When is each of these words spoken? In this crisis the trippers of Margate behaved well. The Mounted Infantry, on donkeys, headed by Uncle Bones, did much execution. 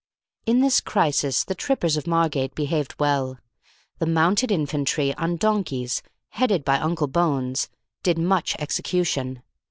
In 0.47 0.61
this 0.61 0.81
crisis 0.81 1.43
the 1.43 1.53
trippers 1.53 1.95
of 1.95 2.07
Margate 2.07 2.55
behaved 2.55 2.95
well. 2.99 3.37
The 3.99 4.07
Mounted 4.07 4.51
Infantry, 4.51 5.13
on 5.13 5.35
donkeys, 5.35 6.01
headed 6.29 6.65
by 6.65 6.77
Uncle 6.79 7.05
Bones, 7.05 7.69
did 8.01 8.17
much 8.17 8.55
execution. 8.57 9.43